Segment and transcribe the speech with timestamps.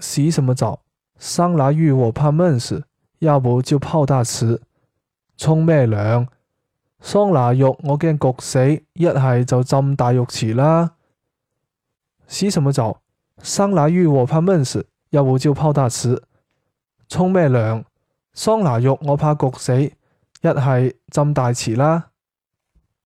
[0.00, 0.80] 洗什么澡？
[1.18, 2.84] 桑拿浴我怕闷死，
[3.18, 4.60] 要不就泡大池。
[5.36, 6.26] 冲咩凉？
[7.00, 10.92] 桑拿浴我惊焗死，一系就浸大浴池啦。
[12.26, 13.00] 洗什么澡？
[13.38, 16.22] 桑拿浴我怕闷死，要不就泡大池。
[17.08, 17.84] 冲咩凉？
[18.32, 19.90] 桑拿浴我怕焗死，一
[20.42, 22.09] 系浸大池啦。